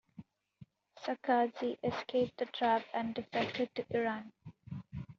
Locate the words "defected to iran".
3.13-4.31